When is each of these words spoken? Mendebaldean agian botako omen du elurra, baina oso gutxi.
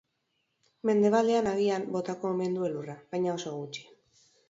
Mendebaldean 0.91 1.51
agian 1.53 1.87
botako 1.99 2.33
omen 2.37 2.59
du 2.59 2.69
elurra, 2.71 2.99
baina 3.15 3.33
oso 3.39 3.59
gutxi. 3.63 3.91